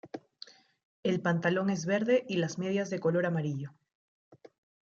[1.03, 3.75] El pantalón es verde y las medias de color amarillo.